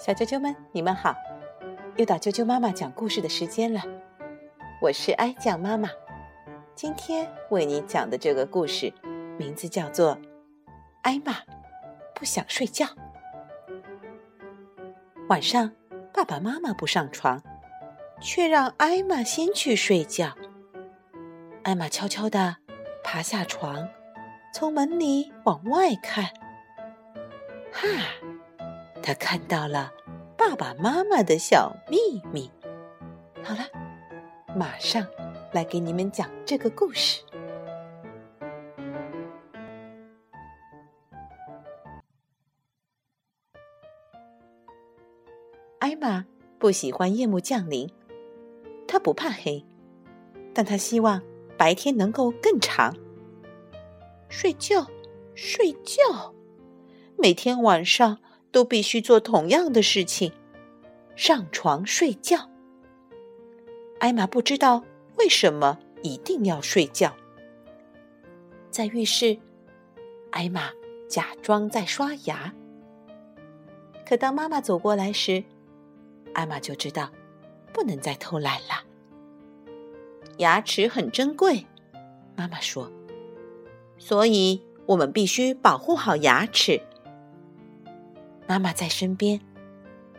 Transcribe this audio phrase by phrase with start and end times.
[0.00, 1.14] 小啾啾们，你们好！
[1.96, 3.82] 又到啾啾妈妈讲故事的时间了。
[4.80, 5.90] 我是哀酱妈妈，
[6.74, 8.90] 今天为你讲的这个故事
[9.36, 10.16] 名字叫做
[11.02, 11.36] 《艾玛
[12.14, 12.86] 不想睡觉》。
[15.28, 15.70] 晚上，
[16.14, 17.42] 爸爸妈妈不上床，
[18.22, 20.32] 却让艾玛先去睡觉。
[21.62, 22.56] 艾玛悄悄地
[23.04, 23.86] 爬下床，
[24.54, 26.24] 从门里往外看。
[27.70, 27.86] 哈，
[29.02, 29.92] 他看到了
[30.36, 32.50] 爸爸妈妈的小秘密。
[33.42, 33.60] 好了，
[34.54, 35.06] 马上
[35.52, 37.22] 来给你们讲这个故事。
[45.78, 46.26] 艾玛
[46.58, 47.90] 不喜欢夜幕降临，
[48.86, 49.64] 她不怕黑，
[50.52, 51.22] 但她希望
[51.56, 52.94] 白天能够更长。
[54.28, 54.86] 睡觉，
[55.34, 56.34] 睡觉。
[57.16, 58.18] 每天晚上
[58.52, 60.32] 都必须做同样的事情，
[61.16, 62.48] 上床睡觉。
[63.98, 64.84] 艾玛不知道
[65.18, 67.14] 为什么一定要睡觉。
[68.70, 69.38] 在浴室，
[70.30, 70.70] 艾玛
[71.08, 72.54] 假装在刷牙。
[74.06, 75.44] 可当妈妈走过来时，
[76.34, 77.10] 艾玛就知道
[77.72, 78.84] 不能再偷懒了。
[80.38, 81.66] 牙齿很珍贵，
[82.34, 82.90] 妈妈说，
[83.98, 86.80] 所以我们必须保护好牙齿。
[88.50, 89.40] 妈妈在身边，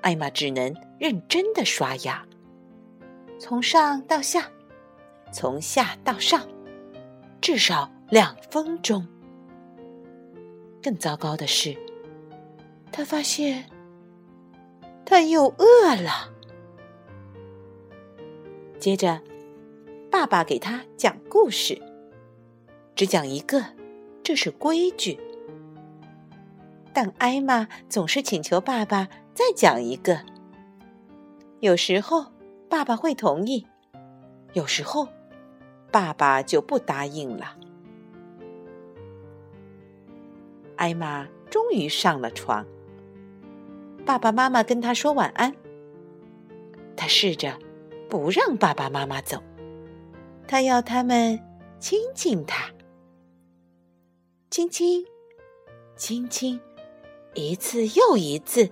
[0.00, 2.26] 艾玛只能认真的刷牙，
[3.38, 4.50] 从上到下，
[5.32, 6.44] 从下到上，
[7.40, 9.06] 至少两分钟。
[10.82, 11.76] 更糟糕的是，
[12.90, 13.64] 他发现
[15.04, 16.34] 他又饿了。
[18.80, 19.22] 接着，
[20.10, 21.80] 爸爸给他讲故事，
[22.96, 23.64] 只讲一个，
[24.24, 25.16] 这是规矩。
[26.96, 30.18] 但艾玛总是请求爸爸再讲一个。
[31.60, 32.32] 有时候
[32.70, 33.66] 爸爸会同意，
[34.54, 35.06] 有时候
[35.92, 37.58] 爸爸就不答应了。
[40.76, 42.64] 艾玛终于上了床，
[44.06, 45.54] 爸爸妈妈跟他说晚安。
[46.96, 47.58] 他试着
[48.08, 49.42] 不让爸爸妈妈走，
[50.48, 51.38] 他要他们
[51.78, 52.70] 亲亲他，
[54.48, 55.04] 亲亲，
[55.94, 56.58] 亲亲。
[57.36, 58.70] 一次又一次，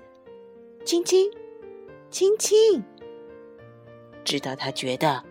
[0.86, 1.30] 亲亲，
[2.10, 2.82] 亲亲，
[4.24, 5.22] 直到他觉得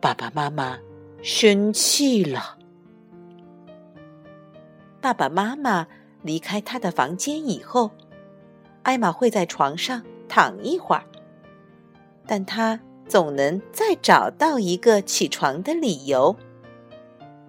[0.00, 0.76] 爸爸妈妈
[1.22, 2.58] 生气了。
[5.00, 5.86] 爸爸妈妈
[6.22, 7.92] 离开他的房间以后，
[8.82, 11.04] 艾玛会在床上躺一会儿，
[12.26, 16.34] 但他总能再找到一个起床的理由。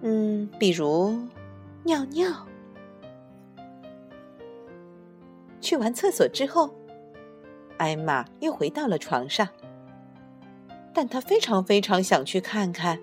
[0.02, 1.18] 嗯，比如
[1.82, 2.46] 尿尿。
[5.60, 6.74] 去完厕所之后，
[7.78, 9.48] 艾玛又回到了床上。
[10.94, 13.00] 但她非常非常想去看看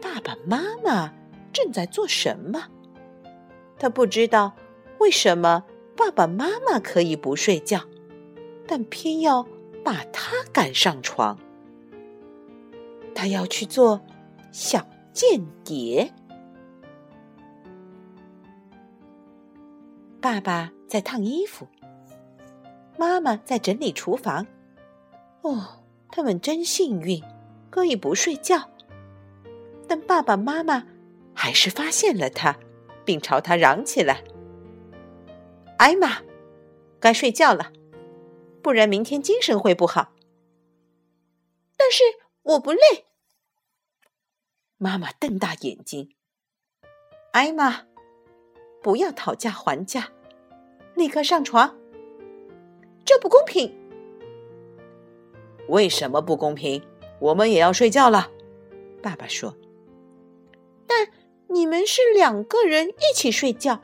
[0.00, 1.14] 爸爸妈妈
[1.52, 2.68] 正在做什么。
[3.78, 4.52] 她不知道
[4.98, 5.64] 为什么
[5.96, 7.80] 爸爸妈妈可以不睡觉，
[8.66, 9.46] 但偏要
[9.84, 11.38] 把他赶上床。
[13.14, 14.00] 他要去做
[14.52, 16.12] 小间谍。
[20.22, 20.72] 爸爸。
[20.92, 21.66] 在烫衣服，
[22.98, 24.46] 妈妈在整理厨房。
[25.40, 27.24] 哦，他们真幸运，
[27.70, 28.68] 可以不睡觉。
[29.88, 30.86] 但爸爸妈妈
[31.34, 32.58] 还是发现了他，
[33.06, 34.22] 并朝他嚷起来
[35.80, 36.20] ：“艾玛，
[37.00, 37.72] 该睡觉了，
[38.62, 40.12] 不然明天精神会不好。”
[41.78, 42.02] 但是
[42.42, 43.06] 我不累。
[44.76, 46.14] 妈妈瞪大眼睛
[47.32, 47.86] ：“艾玛，
[48.82, 50.08] 不要讨价还价。”
[50.94, 51.74] 立刻上床，
[53.04, 53.74] 这不公平。
[55.68, 56.82] 为什么不公平？
[57.18, 58.30] 我们也要睡觉了。
[59.00, 59.56] 爸爸说
[60.86, 61.08] ：“但
[61.48, 63.80] 你们是两个人一起睡觉，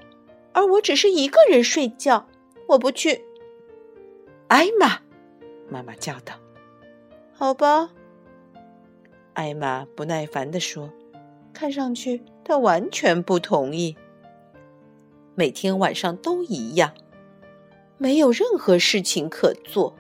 [0.53, 2.29] 而我只是一个人睡觉。
[2.69, 3.25] 我不去。”
[4.49, 5.01] 艾玛，
[5.71, 6.35] 妈妈叫道
[7.33, 7.91] ：“好吧。”
[9.33, 10.93] 艾玛不耐烦地说
[11.55, 13.97] ：“看上去她完全不同意。”
[15.39, 16.93] 每天晚上都一样，
[17.97, 19.95] 没有任何事情可做。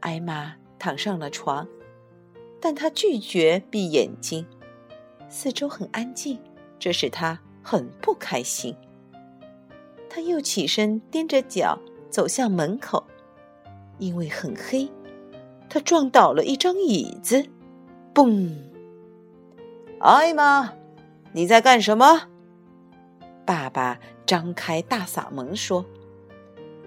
[0.00, 1.68] 艾玛躺上了床，
[2.58, 4.46] 但她拒绝闭眼睛。
[5.28, 6.40] 四周很安静，
[6.78, 8.74] 这使她很不开心。
[10.08, 11.78] 她又起身，踮着脚
[12.08, 13.04] 走向门口，
[13.98, 14.90] 因为很黑，
[15.68, 17.44] 她撞倒了一张椅子，
[18.14, 18.56] 嘣！
[20.00, 20.72] 艾玛，
[21.32, 22.22] 你在干什么？
[23.48, 25.82] 爸爸张开大嗓门说：“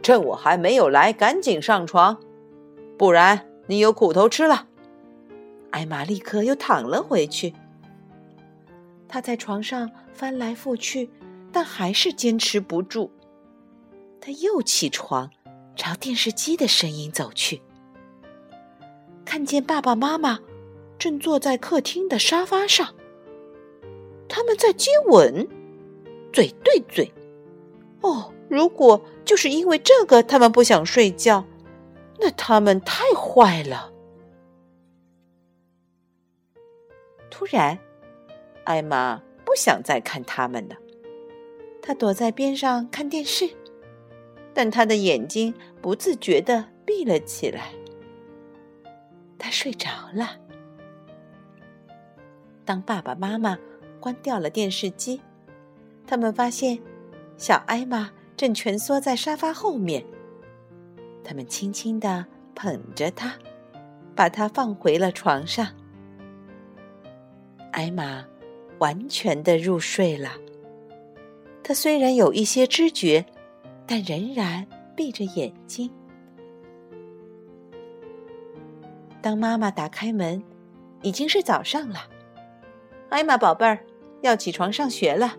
[0.04, 2.22] 趁我还没有来，赶紧上床，
[3.00, 4.68] 不然你有苦头吃了。”
[5.72, 7.56] 艾玛立刻又躺了回去。
[9.08, 11.10] 她在床上翻来覆去，
[11.52, 13.12] 但还是坚持不住。
[14.20, 15.32] 她又起床，
[15.76, 17.64] 朝电视机的声音走去，
[19.26, 20.42] 看见爸爸妈妈
[21.00, 22.94] 正坐在客厅的沙发上，
[24.30, 25.48] 他们在接吻，
[26.32, 27.12] 嘴对嘴。
[28.02, 31.46] 哦，如果就是因为这个他们不想睡觉，
[32.20, 33.92] 那他们太坏了。
[37.30, 37.78] 突然。
[38.64, 40.76] 艾玛不想再看他们了，
[41.82, 43.50] 她躲在边上看电视，
[44.54, 45.52] 但她的眼睛
[45.82, 47.74] 不自觉的闭了起来。
[49.40, 50.38] 她睡着了。
[52.64, 53.58] 当爸爸妈妈
[54.00, 55.20] 关掉了电视机，
[56.12, 56.78] 他们发现
[57.38, 60.06] 小艾玛正蜷缩在沙发后面。
[61.24, 63.32] 他们轻轻的捧着她，
[64.14, 65.66] 把她放回了床上。
[67.72, 68.26] 艾玛。
[68.80, 70.32] 完全的入睡了。
[71.62, 73.24] 他虽然有一些知觉，
[73.86, 74.66] 但仍然
[74.96, 75.88] 闭着眼睛。
[79.22, 80.42] 当妈妈打开门，
[81.04, 82.10] 已经是早上了。
[83.10, 83.86] 艾玛宝贝儿，
[84.22, 85.38] 要起床上学了。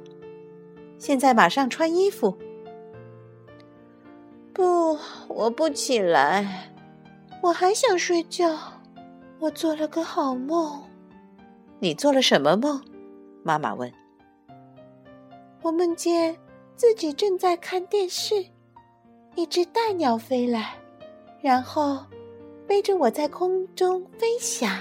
[1.03, 2.39] 现在马上穿衣服。
[4.55, 4.97] 不，
[5.27, 6.73] 我不起来，
[7.43, 8.57] 我还想睡觉。
[9.41, 10.81] 我做了个好梦。
[11.81, 12.81] 你做了什么梦？
[13.43, 13.93] 妈妈问
[15.63, 16.39] ：“我梦见
[16.77, 18.37] 自己正在看电视，
[19.35, 20.77] 一只大鸟飞来，
[21.41, 21.99] 然后
[22.65, 24.81] 背着我在空中飞翔。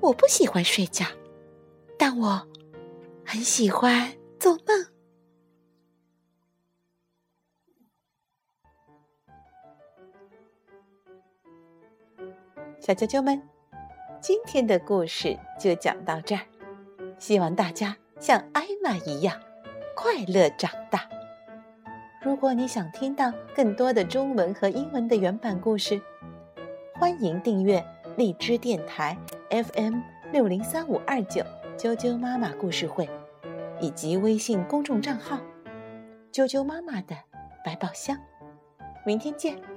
[0.00, 1.06] 我不喜欢睡觉，
[1.96, 2.46] 但我
[3.26, 4.86] 很喜欢做梦。”
[12.80, 13.42] 小啾啾们。
[14.18, 16.40] 今天的故事就讲到这儿，
[17.18, 19.38] 希望大家像艾玛一样
[19.94, 21.08] 快乐长大。
[22.22, 26.00] 如果你想听到更多的中文和英文的原版故事，
[26.94, 27.84] 欢迎订阅
[28.16, 29.16] 荔枝电台
[29.50, 30.00] FM
[30.32, 31.44] 六零三五二九
[31.76, 33.08] 啾啾妈妈故事会，
[33.80, 35.38] 以及微信公众账号
[36.32, 37.14] 啾啾妈妈的
[37.62, 38.18] 百宝箱。
[39.04, 39.75] 明天见。